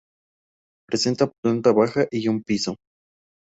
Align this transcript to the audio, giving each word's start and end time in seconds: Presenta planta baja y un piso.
Presenta 0.87 1.31
planta 1.43 1.73
baja 1.73 2.07
y 2.09 2.27
un 2.27 2.41
piso. 2.41 2.75